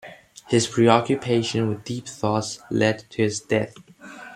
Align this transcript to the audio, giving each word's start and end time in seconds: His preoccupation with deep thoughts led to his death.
His 0.47 0.65
preoccupation 0.65 1.69
with 1.69 1.83
deep 1.83 2.07
thoughts 2.07 2.59
led 2.71 3.07
to 3.11 3.17
his 3.21 3.39
death. 3.39 3.75